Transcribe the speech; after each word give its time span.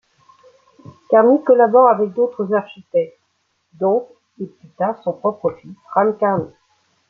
Karmi 1.11 1.43
collabore 1.43 1.87
avec 1.89 2.13
d'autres 2.13 2.51
architectes, 2.55 3.19
dont 3.73 4.09
et 4.39 4.47
plus 4.47 4.69
tard 4.69 4.97
son 5.03 5.13
propre 5.13 5.51
fils 5.61 5.75
Ram 5.93 6.17
Karmi. 6.17 6.49